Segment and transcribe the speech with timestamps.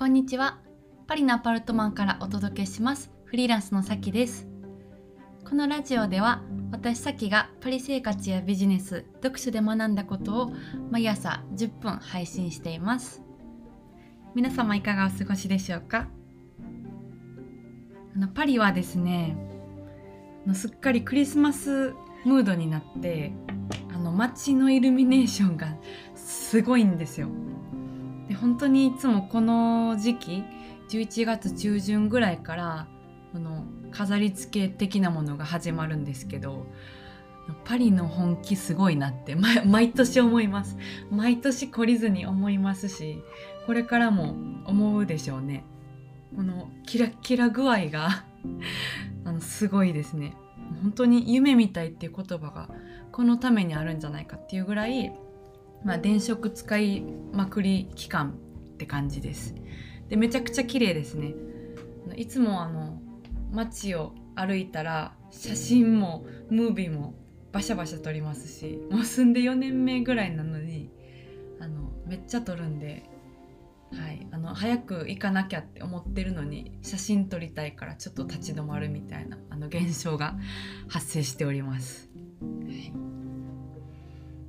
[0.00, 0.56] こんにちは。
[1.06, 3.10] パリのアパルトマンからお届けします。
[3.26, 4.48] フリーランスのさきです。
[5.46, 6.42] このラジオでは
[6.72, 10.52] 私さきがパリ生活やビジネス読書で学んだことを
[10.90, 13.20] 毎朝10分配信しています。
[14.34, 16.08] 皆様いかがお過ごしでしょうか？
[18.16, 19.36] あのパリはですね
[20.54, 21.92] すっかりクリスマス
[22.24, 23.34] ムードになって
[23.92, 25.76] あの街のイルミネーションが
[26.14, 27.28] すごいんですよ。
[28.30, 30.44] で本当にいつもこの時期
[30.88, 32.86] 11月中旬ぐらいから
[33.32, 36.64] この飾り付け的なものが始まるんですけど
[37.64, 39.34] パリの本気すごいなって
[39.66, 40.78] 毎年思います。
[41.10, 43.20] 毎年懲りずに思いますし
[43.66, 45.64] これからも思うでしょうね。
[46.36, 48.24] このキラキラ具合が
[49.26, 50.36] あのすごいですね。
[50.82, 52.68] 本当に夢みたいっていう言葉が
[53.10, 55.12] このためにあるんじゃないかっていうぐらい、
[55.84, 58.34] まあ、電飾使いまくり期間
[58.74, 59.54] って感じです。
[60.08, 61.34] でめちゃくちゃ綺麗ですね。
[62.16, 63.00] いつもあの
[63.52, 67.14] 街を歩いたら写真もムービーも
[67.52, 70.90] バシャバシャ撮りますしもう住んで4年目ぐらいなのに
[71.60, 73.10] あのめっちゃ撮るんで
[73.92, 80.36] はい、あの早く行かなきゃって思ってるのに写真撮りたいからちょっと立ち止まるみたいなあの現象が
[80.88, 82.08] 発生しております。
[82.40, 83.19] はい。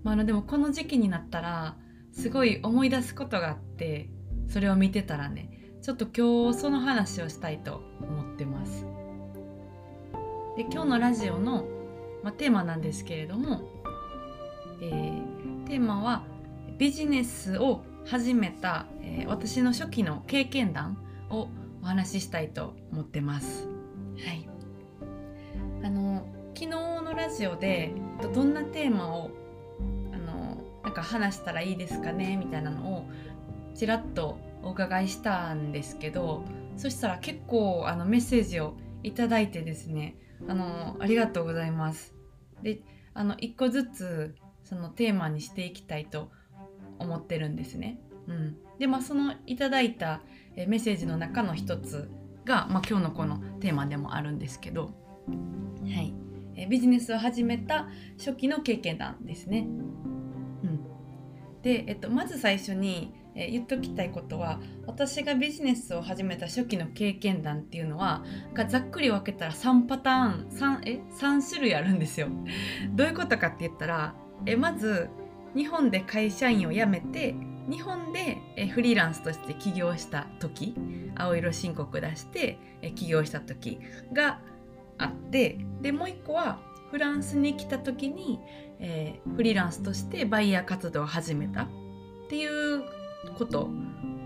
[0.03, 1.77] まあ、のでもこの時期になったら
[2.11, 4.09] すごい思い出すことがあって
[4.47, 8.85] それを見てたらねちょっと今日その話をしたいと思ってます。
[10.58, 11.66] で今日のラジオの、
[12.23, 13.61] まあ、テーマなんですけれども、
[14.81, 16.23] えー、テーマは
[16.77, 20.97] ビジネスを始めた、えー、私の初期の経験談
[21.30, 21.47] を
[21.81, 23.67] お話ししたいと思ってます。
[24.23, 24.47] はい、
[25.83, 27.93] あの昨日のラジオで
[28.33, 29.31] どんなテーマを
[30.92, 33.09] なんか話したらいいですかねみたいなのを
[33.73, 36.44] ちらっとお伺いしたんですけど
[36.76, 40.17] そしたら結構あのメッセージをいただいてですね
[40.49, 42.14] あのありがとうございます。
[42.61, 42.82] で
[43.14, 46.30] あの1個ずつそのテーマにしていきたいと
[46.99, 48.02] 思ってるんですね。
[48.27, 50.20] うん、でまあそのいただいた
[50.58, 52.11] メッセージの中の一つ
[52.44, 54.92] が、まあ、今日のこのテーマでもあるんですけど、
[55.86, 56.14] はい
[56.58, 59.67] えビジネスを始めた初期の経験談ですね。
[61.64, 68.23] で、えっと、まず最初にえ言っときたいことは私がビジネスを始めた初期の経験談っていうのは
[68.54, 72.27] がざっくり分けたら3パターン 3, え3種類あるんですよ。
[72.94, 75.10] どういうことかって言ったらえまず
[75.55, 77.36] 日本で会社員を辞めて
[77.70, 78.38] 日本で
[78.70, 80.76] フリーランスとして起業した時
[81.16, 82.58] 青色申告出して
[82.95, 83.80] 起業した時
[84.11, 84.39] が
[84.98, 86.60] あってでもう一個は
[86.92, 88.42] フランスに来た時に、
[88.81, 91.67] えー、フリーランスとしてバイヤー活動を始めたっ
[92.30, 92.83] ていう
[93.37, 93.69] こと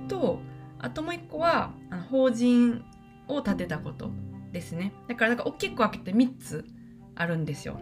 [0.07, 0.39] と
[0.79, 2.83] あともう一個はあの法人
[3.27, 4.11] を立てたこと
[4.51, 4.93] ですね。
[5.07, 6.65] だからだか大きく分けて3つ
[7.15, 7.79] あるんですよ。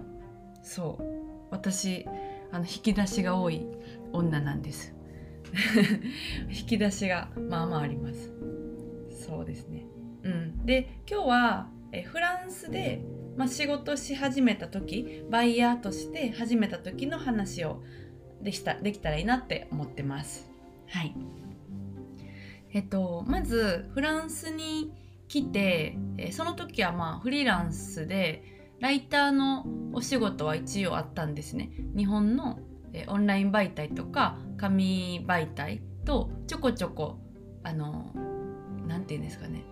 [0.63, 1.03] そう。
[1.51, 2.07] 私
[2.51, 3.67] あの引き出しが多い
[4.11, 4.95] 女なんです。
[6.49, 8.33] 引き出しがまあまああります。
[9.11, 9.85] そうですね。
[10.23, 10.65] うん。
[10.65, 13.03] で今日はえフランスで、
[13.35, 17.81] まあ、仕事し始めた時バイヤーとして始めた時の話を
[18.41, 20.51] でしたできたらいいなって思ってます。
[20.87, 21.15] はい。
[22.71, 24.91] えっとまずフランスに
[25.27, 25.97] 来て
[26.31, 28.43] その時はまあフリーランスで
[28.79, 31.71] ライターのお仕事は一応あったんですね。
[31.95, 32.59] 日本の
[33.07, 37.17] オンライン媒体とか紙媒体とちょこちょこ
[37.63, 38.11] あの
[38.87, 39.63] 何て言うんですかね。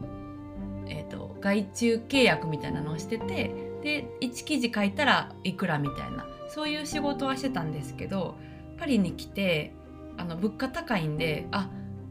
[0.92, 8.36] えーと、外注契約みたいなのをしててで1記事書いたらいくらみたいなそういう仕事はしてたんですけど
[8.78, 9.74] パリに来て
[10.18, 11.70] あの物価高いんであ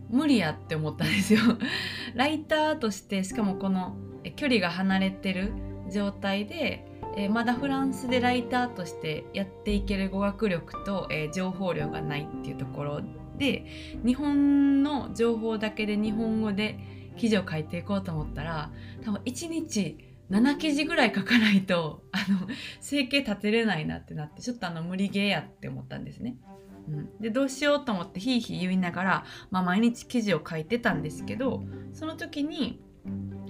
[0.09, 1.41] 無理やって思ったんですよ。
[2.17, 3.95] ライターとしてしかもこの
[4.35, 5.53] 距離が離れてる
[5.93, 6.85] 状態で、
[7.17, 13.01] えー、まだフランスでライターとしてやっていける語学力と、えー、情報量がないっていうところ
[13.39, 13.67] で
[14.05, 16.79] 日本の情報だけで日本語で
[17.17, 18.71] 記事を書いていこうと思ったら
[19.05, 22.47] 多分1日7記事ぐらい書かないと あの
[22.81, 26.37] 生計立てれないなってなってちょっとあの無理ゲーやって思ったんですね。
[26.89, 31.63] うん、でどうしようと思ってひいひい言いながら、まあ、毎日記事を書いてたんですけど
[31.93, 32.81] その時に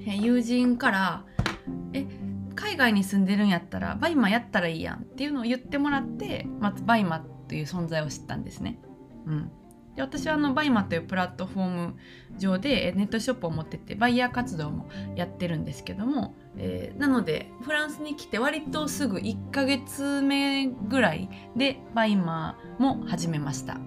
[0.04, 1.24] 友人から
[1.94, 2.06] 「え
[2.54, 8.78] 海外に住んでるんやったらバイマやったらいいやん」っていうのを言ってもらってまずバイマという存在を知ったんですね。
[9.26, 9.50] うん、
[9.96, 11.94] で私はあのバイマというプラットフォーム
[12.38, 23.74] 上でネットショップを持っててバイヤー活動もやってるんですけども、えー、なのでフランスに来て割とすぐ1ヶ月目ぐらいでバイマーも始めました。
[23.74, 23.78] は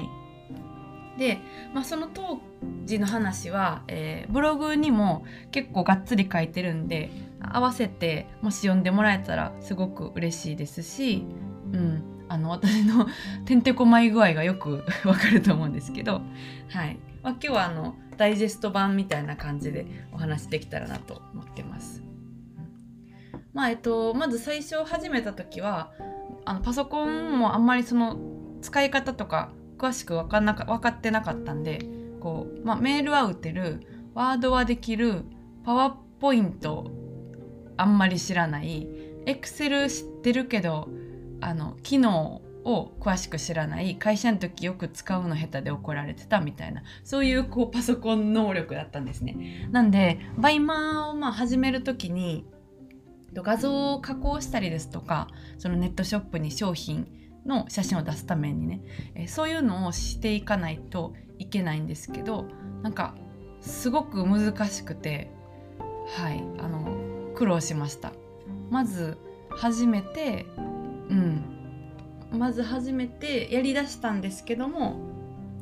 [0.00, 0.26] い
[1.18, 1.38] で、
[1.72, 2.40] まあ、その当
[2.84, 7.10] 時の話は、えー、ブログにも結構がっつり書いてるんで
[7.40, 11.24] 合わせてもし読んでもらえたらすごく嬉しいですし、
[11.72, 13.06] うん、あの私の
[13.44, 16.22] てんてこまい具合がよく わかると思うんですけど、
[16.68, 16.98] はい。
[17.22, 22.02] まあ、今日はあのダイジェスト版みたいな感じでお話できたらなと思ってます。
[23.52, 25.92] まあえっと、まず最初始めた時は
[26.44, 28.16] あのパソコンもあんまりその
[28.60, 31.80] 使い方とか詳しく分かんなか分かってなかったんで
[32.20, 33.80] こう、まあ、メールは打てる
[34.14, 35.24] ワードはできる
[35.64, 36.90] パワーポイント
[37.76, 38.88] あんまり知らない
[39.26, 40.88] エクセル知ってるけど
[41.40, 49.68] あの機能を詳しく知らない会社の時よく使うの下手で怒られてたみたいなそういうこうパソコン能力だったんですね。
[49.70, 52.44] なんでバイマーをまあ始める時に
[53.32, 55.28] 画像を加工したりですとか
[55.58, 57.06] そのネットショップに商品
[57.44, 58.80] の写真を出すためにね、
[59.14, 62.46] えそういうのをしていかないといけないんですけど
[62.82, 63.14] なんか
[63.60, 65.30] すごく難しくて
[66.16, 68.12] はいあの苦労しました。
[68.70, 69.18] まず
[69.50, 70.46] 初めて
[71.10, 71.56] うん。
[72.32, 74.96] まず初めてやりだしたんですけども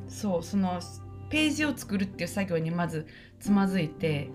[0.08, 0.80] そうその
[1.28, 3.06] ページを作るっていう作業にまず
[3.40, 4.30] つまずいて、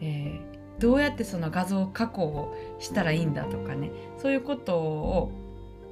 [0.00, 5.32] えー、どうやってその画像加工をしたらいいんだとかねそういうことを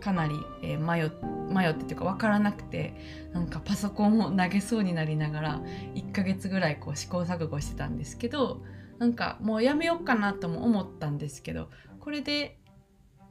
[0.01, 1.11] かなり、えー、迷
[1.53, 2.95] 迷ってというか分からなくて
[3.33, 5.61] なんかパソコンを投げそうになりながら
[5.95, 8.63] 1ヶ月ぐらいこう試行錯誤してたんですけど
[8.99, 11.69] なんかもうやめようかなとも思ったんですけど
[12.01, 12.59] これで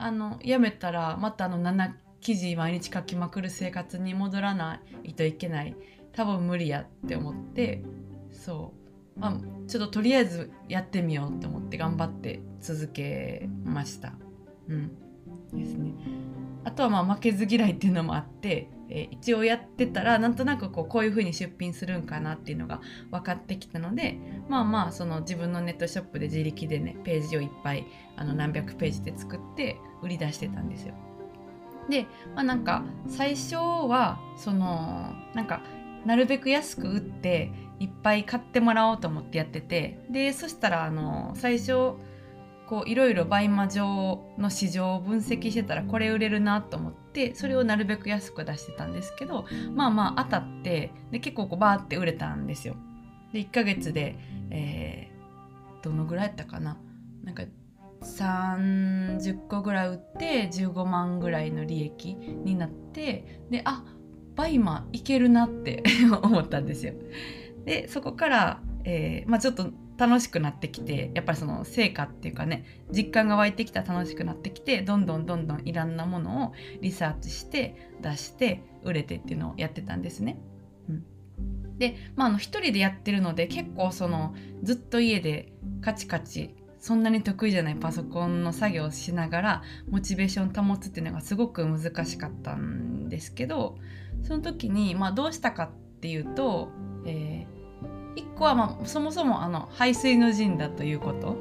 [0.03, 5.75] あのやめたらまたあの7記事毎日書きまくる生活に戻らないといけない。
[6.13, 7.83] 多分無理やって思って
[8.31, 8.74] そ
[9.15, 14.13] う、まあ、ちょっととりあえずやってみようって思って頑張って続けました。
[14.68, 14.92] うん。
[15.53, 15.92] ですね、
[16.63, 24.18] あとはまあ負けず嫌いっていうのもあって、えー、一応やってたらなんとなくこうこういう風に出品するんかなっていうのが分かってきたので
[24.50, 27.86] まあまあその自分のネットショップで自力でねページをいっぱい
[28.18, 30.94] あの何百ページで作って売り出してたんですよ。
[31.89, 32.06] で、
[32.36, 35.62] まあ、なんか最初はそのなんか
[36.06, 41.94] なるべく安く売っていっぱい買ってもらおうと思ってやっててでそしたらあの最初
[42.72, 49.44] こういろいろバイマ上の市場を分析してたらこれ売れるなと思ってそれをなるべく安く出してたんですけど
[49.76, 52.78] まあまあ当たってで結構こうバーって売れたんですよ。
[53.34, 54.16] で1ヶ月で、
[54.52, 56.78] えー、どのぐらいやったかな
[57.26, 57.44] なんか
[58.04, 63.84] 30個ぐらい売って15万ぐらいの利益になってであ
[64.38, 65.84] バイマいけるなって
[66.24, 66.94] 思ったんですよ。
[67.66, 80.39] でそこから、えー、まあ、ちょっと楽しくなってきてやっぱりその成果っていうかね実感が湧いてきたら楽しくなってきてどんどんどんどんいろんなものをリサーチして出して売れてっていうのをやってたんですね。
[80.89, 84.33] うん、で、まあ、あの一人でやってるので結構その
[84.63, 93.77] ずっと家でカチカチそんなに得意じゃないパソコンの作業をしながらモチベーション保つっていうのがすごく難しかったんですけど
[94.24, 95.69] その時に、まあ、どうしたかっ
[96.00, 96.69] ていうと、
[97.06, 97.50] えー、
[98.16, 101.38] 1個は、まあ、そもそもあの排水の陣だということ。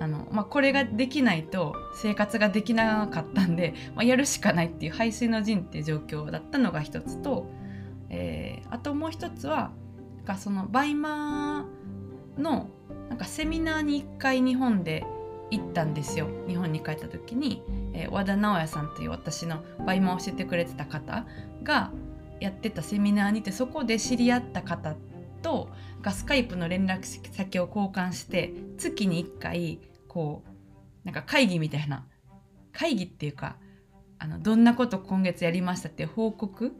[0.00, 7.46] あの、まあ、これができないと生活ができなかったんで、まあ、やるしかないっていう排水の陣っていう状況だったのが一つと、
[8.08, 9.72] えー、あともう一つは
[10.38, 12.68] そのバイマーの
[13.08, 15.04] なんかセミナーに1回日本で
[15.50, 16.28] 行ったんですよ。
[16.46, 17.62] 日本に帰った時に、
[17.94, 21.26] えー、和田直也さんという私のバイマーを教えてくれてた方
[21.62, 21.90] が
[22.40, 24.94] やってたセミナーにてそこで知り合った方
[25.42, 25.70] と
[26.10, 32.06] スカイプの連絡先を交換して月に1回こうなんか会議みたいな
[32.72, 33.56] 会議っていうか
[34.18, 36.72] あのどんなこと今月やりましたっていう報告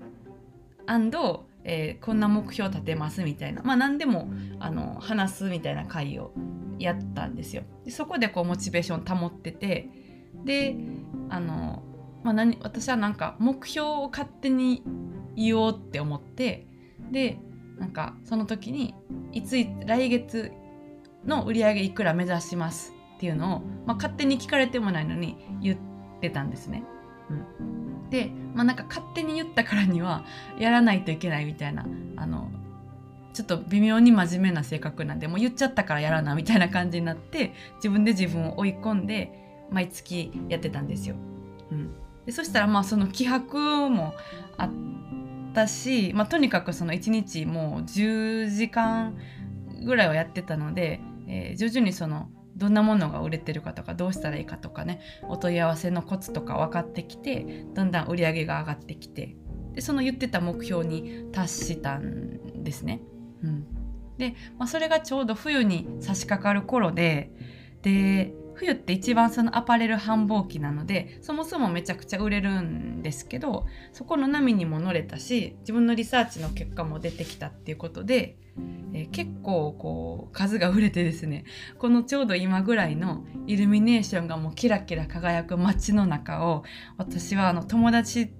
[1.70, 6.32] えー、こんな目標立てますみたいなまあ何でもあの話すみたいな会を
[6.78, 7.64] やったんですよ。
[7.84, 9.90] でそこでこうモチベーション保ってて
[10.44, 10.76] で
[11.28, 11.82] あの、
[12.22, 14.82] まあ何、私はなんか目標を勝手に
[15.36, 16.66] 言おうって思って
[17.10, 17.38] で
[17.78, 18.94] なんかその時に
[19.32, 19.56] いつ
[19.86, 20.52] 来月
[21.24, 25.78] の売り上げいくら目指しますっていうのを、まあ、勝手に聞かれてもないのに言っ
[26.20, 26.84] てたんですね。
[27.30, 30.24] うん、でまあなんか勝手に言ったからには
[30.58, 32.50] やらないといけないみたいなあの
[33.34, 41.16] ちょっと微妙に真面目な性格なんでもう言っちゃったからやらなみたいな感じになって自分で自分を追い込んで毎月やってたんですよ。
[41.70, 41.94] うん、
[42.24, 44.14] でそしたらまあその気迫も
[44.56, 44.70] あっ
[45.52, 49.16] たし、まあ、とにかくその1日もう10時間
[49.84, 59.36] ぐらいはやってたので、えー、徐々にそのどんなものが売れてるかとかどうしたらいいかとかねお問い合わせのコツとか分かってきてだんだん売り上げが上がってきて
[59.74, 63.00] でその言ってた目標に達したんですね。
[63.44, 63.64] うん、
[64.18, 67.30] で、まあ、それがちょうど冬に差し掛かる頃で
[67.82, 78.36] で冬って一番そのアパレル繁忙期なのでそもそもめちゃくちゃ売れるんですけどそこの波にも乗れたし自分のリサーチの結果も出てきたっていうことで、
[78.92, 81.44] えー、結構こう数が売れてですね
[81.78, 86.64] このちょうど今ぐらいのイルミネーションがもうキラキラ輝く街の中を
[86.96, 88.32] 私はあの友達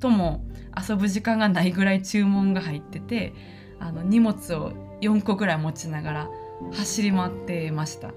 [0.00, 0.44] とも
[0.76, 3.32] 遊ぶ時間がないぐらい注文が入ってて
[3.78, 6.30] あの荷物を4個ぐらい持ちながら
[6.72, 8.12] 走り回ってました。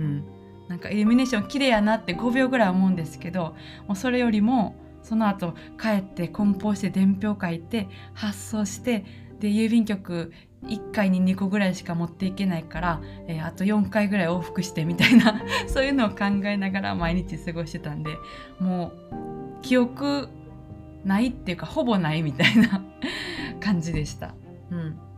[0.00, 0.39] うん
[0.70, 3.56] なんかイルミネーション綺麗やなって5秒ぐらい思うんですけど
[3.88, 9.04] もうそれよりもその後帰って梱包して伝票書いて発送して
[9.40, 10.32] で郵便局
[10.66, 18.16] 1回に2個ぐらいしか持っていけないから、えー、あと4回ぐらい往復してみたいな そういうのを考えながら毎日過ごしてたんで
[18.60, 20.28] もう記憶
[21.04, 22.84] ないっていうかほぼないみたいな
[23.58, 24.34] 感じでした。
[24.70, 25.09] うん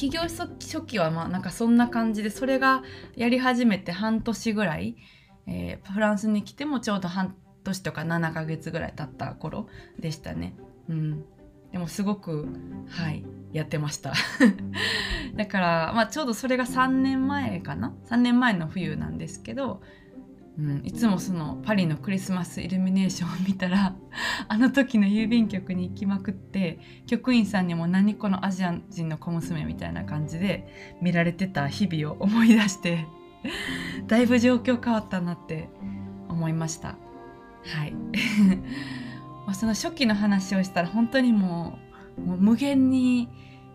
[0.00, 0.48] 起業初
[0.86, 2.82] 期はまあなんかそんな感じでそれが
[3.16, 4.96] やり始めて半年ぐらい、
[5.46, 10.56] えー、フランスに来てもちょうど半年とか7ヶ月ぐらい経った頃でしたね。
[10.88, 11.24] うん、
[11.70, 12.48] でもすごく
[12.88, 14.14] はいやってました。
[15.36, 19.82] だから、まあ、ちょうどそれが3年前かな？3年前の冬なんですけど
[20.60, 23.96] うん、いつもそのパリのクリスマスイルミネーションを見たら
[24.46, 30.68] あの時の郵便局に行きまくって局員さんにも何このアジア人の小娘みたいな感じで
[31.00, 33.06] 見られてた日々を思い出して
[34.06, 35.70] だいぶ状況変わったなって
[36.28, 36.98] 思いました。
[37.64, 37.94] はい
[39.46, 41.78] まその初期の話をしたら本当にも
[42.18, 43.28] うもう無限に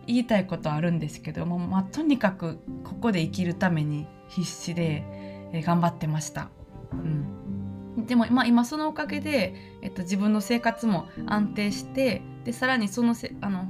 [0.06, 5.04] 言いたいことあるんですけども、まあ、とにかくここで生きるために必死で、
[5.52, 6.48] え頑張ってました。
[6.92, 6.96] う
[8.00, 13.66] ん、でも、ま、今そのおかげで、えっと、自分の生活も安定してでさらにそのせあの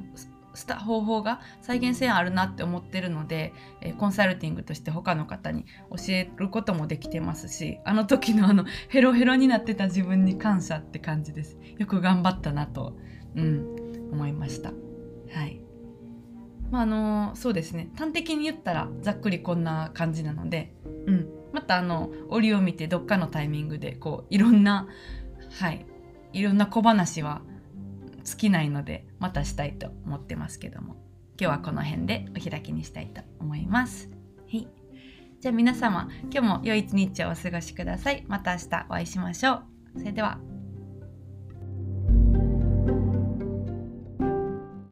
[0.57, 11.59] した方法が再現性あるなって思ってるので、えコンサルティングとして他の方に教えることもできてますしあの時のあのヘロヘロになってた自分に感謝って感じです。
[11.79, 12.97] よく頑張ったなと、
[13.37, 14.71] うん、思いました。
[14.71, 15.61] はい。
[16.71, 17.91] まああのそうですね。
[17.97, 20.75] 端的に言ったらざっくりこんな感じなので
[21.07, 21.36] うん。
[21.67, 24.87] またあの折を見てどっかのタイミングでこういろんな
[25.59, 25.85] はい
[26.33, 27.43] いろんな小話は
[28.23, 30.95] 尽きないのでまたしたいと思ってますけども
[31.41, 34.09] 今日はこの辺でお開きにしたいと思います。
[34.49, 34.69] はい、
[35.41, 38.25] じゃあ皆様今日も良い一日をお過ごしください。
[38.29, 39.65] また明日お会いしましょう。
[39.99, 40.56] それでは。